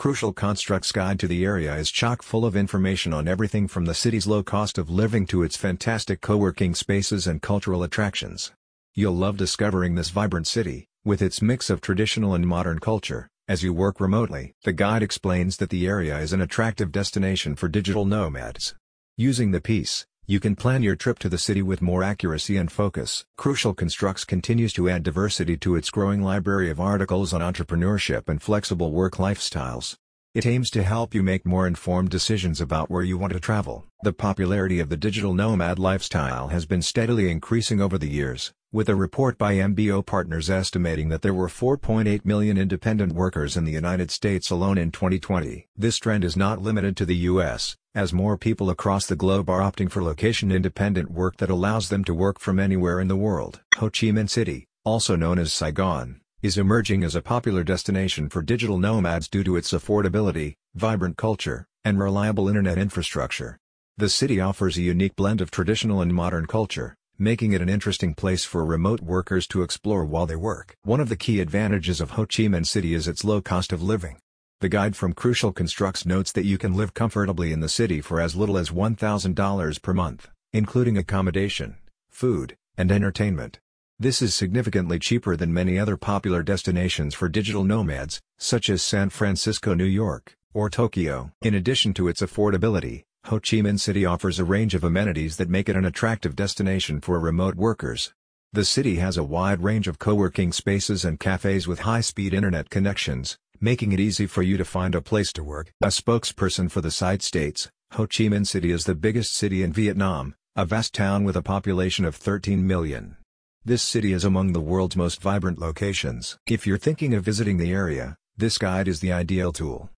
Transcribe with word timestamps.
Crucial 0.00 0.32
Construct's 0.32 0.92
guide 0.92 1.20
to 1.20 1.28
the 1.28 1.44
area 1.44 1.76
is 1.76 1.90
chock 1.90 2.22
full 2.22 2.46
of 2.46 2.56
information 2.56 3.12
on 3.12 3.28
everything 3.28 3.68
from 3.68 3.84
the 3.84 3.92
city's 3.92 4.26
low 4.26 4.42
cost 4.42 4.78
of 4.78 4.88
living 4.88 5.26
to 5.26 5.42
its 5.42 5.58
fantastic 5.58 6.22
co-working 6.22 6.74
spaces 6.74 7.26
and 7.26 7.42
cultural 7.42 7.82
attractions. 7.82 8.50
You'll 8.94 9.12
love 9.12 9.36
discovering 9.36 9.96
this 9.96 10.08
vibrant 10.08 10.46
city, 10.46 10.86
with 11.04 11.20
its 11.20 11.42
mix 11.42 11.68
of 11.68 11.82
traditional 11.82 12.32
and 12.32 12.46
modern 12.46 12.78
culture, 12.78 13.28
as 13.46 13.62
you 13.62 13.74
work 13.74 14.00
remotely. 14.00 14.54
The 14.64 14.72
guide 14.72 15.02
explains 15.02 15.58
that 15.58 15.68
the 15.68 15.86
area 15.86 16.18
is 16.18 16.32
an 16.32 16.40
attractive 16.40 16.90
destination 16.90 17.54
for 17.54 17.68
digital 17.68 18.06
nomads. 18.06 18.74
Using 19.18 19.50
the 19.50 19.60
piece, 19.60 20.06
you 20.30 20.38
can 20.38 20.54
plan 20.54 20.80
your 20.80 20.94
trip 20.94 21.18
to 21.18 21.28
the 21.28 21.36
city 21.36 21.60
with 21.60 21.82
more 21.82 22.04
accuracy 22.04 22.56
and 22.56 22.70
focus. 22.70 23.24
Crucial 23.36 23.74
Constructs 23.74 24.24
continues 24.24 24.72
to 24.72 24.88
add 24.88 25.02
diversity 25.02 25.56
to 25.56 25.74
its 25.74 25.90
growing 25.90 26.22
library 26.22 26.70
of 26.70 26.78
articles 26.78 27.32
on 27.32 27.40
entrepreneurship 27.40 28.28
and 28.28 28.40
flexible 28.40 28.92
work 28.92 29.16
lifestyles. 29.16 29.96
It 30.32 30.46
aims 30.46 30.70
to 30.70 30.84
help 30.84 31.16
you 31.16 31.24
make 31.24 31.44
more 31.44 31.66
informed 31.66 32.10
decisions 32.10 32.60
about 32.60 32.88
where 32.88 33.02
you 33.02 33.18
want 33.18 33.32
to 33.32 33.40
travel. 33.40 33.86
The 34.04 34.12
popularity 34.12 34.78
of 34.78 34.88
the 34.88 34.96
digital 34.96 35.34
nomad 35.34 35.80
lifestyle 35.80 36.46
has 36.46 36.64
been 36.64 36.82
steadily 36.82 37.28
increasing 37.28 37.80
over 37.80 37.98
the 37.98 38.08
years, 38.08 38.52
with 38.72 38.88
a 38.88 38.94
report 38.94 39.36
by 39.36 39.54
MBO 39.56 40.06
Partners 40.06 40.48
estimating 40.48 41.08
that 41.08 41.22
there 41.22 41.34
were 41.34 41.48
4.8 41.48 42.24
million 42.24 42.56
independent 42.56 43.12
workers 43.14 43.56
in 43.56 43.64
the 43.64 43.72
United 43.72 44.12
States 44.12 44.48
alone 44.48 44.78
in 44.78 44.92
2020. 44.92 45.66
This 45.76 45.98
trend 45.98 46.22
is 46.22 46.36
not 46.36 46.62
limited 46.62 46.96
to 46.96 47.04
the 47.04 47.16
U.S., 47.16 47.76
as 47.96 48.12
more 48.12 48.38
people 48.38 48.70
across 48.70 49.06
the 49.06 49.16
globe 49.16 49.50
are 49.50 49.58
opting 49.58 49.90
for 49.90 50.04
location-independent 50.04 51.10
work 51.10 51.38
that 51.38 51.50
allows 51.50 51.88
them 51.88 52.04
to 52.04 52.14
work 52.14 52.38
from 52.38 52.60
anywhere 52.60 53.00
in 53.00 53.08
the 53.08 53.16
world. 53.16 53.60
Ho 53.78 53.86
Chi 53.86 54.06
Minh 54.06 54.30
City, 54.30 54.68
also 54.84 55.16
known 55.16 55.40
as 55.40 55.52
Saigon, 55.52 56.20
is 56.40 56.56
emerging 56.56 57.02
as 57.02 57.16
a 57.16 57.22
popular 57.22 57.64
destination 57.64 58.28
for 58.28 58.40
digital 58.40 58.78
nomads 58.78 59.28
due 59.28 59.42
to 59.42 59.56
its 59.56 59.72
affordability, 59.72 60.54
vibrant 60.76 61.16
culture, 61.16 61.66
and 61.84 61.98
reliable 61.98 62.48
internet 62.48 62.78
infrastructure. 62.78 63.58
The 63.96 64.08
city 64.08 64.40
offers 64.40 64.78
a 64.78 64.82
unique 64.82 65.16
blend 65.16 65.40
of 65.40 65.50
traditional 65.50 66.00
and 66.00 66.14
modern 66.14 66.46
culture, 66.46 66.94
making 67.20 67.52
it 67.52 67.60
an 67.60 67.68
interesting 67.68 68.14
place 68.14 68.46
for 68.46 68.64
remote 68.64 69.02
workers 69.02 69.46
to 69.46 69.62
explore 69.62 70.06
while 70.06 70.24
they 70.24 70.36
work. 70.36 70.74
One 70.84 71.00
of 71.00 71.10
the 71.10 71.16
key 71.16 71.40
advantages 71.40 72.00
of 72.00 72.12
Ho 72.12 72.22
Chi 72.22 72.44
Minh 72.44 72.66
City 72.66 72.94
is 72.94 73.06
its 73.06 73.24
low 73.24 73.42
cost 73.42 73.72
of 73.74 73.82
living. 73.82 74.16
The 74.60 74.70
guide 74.70 74.96
from 74.96 75.12
Crucial 75.12 75.52
Constructs 75.52 76.06
notes 76.06 76.32
that 76.32 76.46
you 76.46 76.56
can 76.56 76.74
live 76.74 76.94
comfortably 76.94 77.52
in 77.52 77.60
the 77.60 77.68
city 77.68 78.00
for 78.00 78.22
as 78.22 78.36
little 78.36 78.56
as 78.56 78.70
$1,000 78.70 79.82
per 79.82 79.92
month, 79.92 80.28
including 80.54 80.96
accommodation, 80.96 81.76
food, 82.08 82.56
and 82.78 82.90
entertainment. 82.90 83.60
This 83.98 84.22
is 84.22 84.34
significantly 84.34 84.98
cheaper 84.98 85.36
than 85.36 85.52
many 85.52 85.78
other 85.78 85.98
popular 85.98 86.42
destinations 86.42 87.14
for 87.14 87.28
digital 87.28 87.64
nomads, 87.64 88.18
such 88.38 88.70
as 88.70 88.80
San 88.80 89.10
Francisco, 89.10 89.74
New 89.74 89.84
York, 89.84 90.32
or 90.54 90.70
Tokyo. 90.70 91.32
In 91.42 91.54
addition 91.54 91.92
to 91.94 92.08
its 92.08 92.22
affordability, 92.22 93.04
Ho 93.26 93.38
Chi 93.38 93.58
Minh 93.58 93.78
City 93.78 94.04
offers 94.04 94.38
a 94.38 94.44
range 94.44 94.74
of 94.74 94.82
amenities 94.82 95.36
that 95.36 95.48
make 95.48 95.68
it 95.68 95.76
an 95.76 95.84
attractive 95.84 96.34
destination 96.34 97.00
for 97.00 97.20
remote 97.20 97.54
workers. 97.54 98.12
The 98.52 98.64
city 98.64 98.96
has 98.96 99.16
a 99.16 99.22
wide 99.22 99.62
range 99.62 99.86
of 99.86 100.00
co-working 100.00 100.52
spaces 100.52 101.04
and 101.04 101.20
cafes 101.20 101.68
with 101.68 101.80
high-speed 101.80 102.34
internet 102.34 102.70
connections, 102.70 103.38
making 103.60 103.92
it 103.92 104.00
easy 104.00 104.26
for 104.26 104.42
you 104.42 104.56
to 104.56 104.64
find 104.64 104.94
a 104.94 105.00
place 105.02 105.32
to 105.34 105.44
work. 105.44 105.70
A 105.80 105.88
spokesperson 105.88 106.70
for 106.70 106.80
the 106.80 106.90
site 106.90 107.22
states, 107.22 107.70
Ho 107.92 108.06
Chi 108.06 108.24
Minh 108.24 108.46
City 108.46 108.72
is 108.72 108.84
the 108.84 108.96
biggest 108.96 109.34
city 109.34 109.62
in 109.62 109.72
Vietnam, 109.72 110.34
a 110.56 110.64
vast 110.64 110.92
town 110.94 111.22
with 111.22 111.36
a 111.36 111.42
population 111.42 112.04
of 112.04 112.16
13 112.16 112.66
million. 112.66 113.16
This 113.64 113.82
city 113.82 114.12
is 114.12 114.24
among 114.24 114.54
the 114.54 114.60
world's 114.60 114.96
most 114.96 115.20
vibrant 115.20 115.58
locations. 115.58 116.36
If 116.48 116.66
you're 116.66 116.78
thinking 116.78 117.14
of 117.14 117.22
visiting 117.22 117.58
the 117.58 117.70
area, 117.70 118.16
this 118.36 118.58
guide 118.58 118.88
is 118.88 118.98
the 118.98 119.12
ideal 119.12 119.52
tool. 119.52 119.90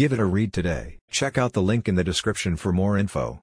Give 0.00 0.14
it 0.14 0.18
a 0.18 0.24
read 0.24 0.54
today. 0.54 0.96
Check 1.10 1.36
out 1.36 1.52
the 1.52 1.60
link 1.60 1.86
in 1.86 1.94
the 1.94 2.02
description 2.02 2.56
for 2.56 2.72
more 2.72 2.96
info. 2.96 3.38